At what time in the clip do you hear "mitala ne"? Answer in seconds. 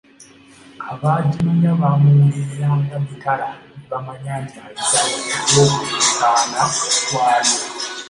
3.05-3.85